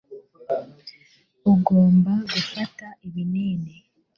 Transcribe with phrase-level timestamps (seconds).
[1.51, 3.73] Ugomba gufata ibinini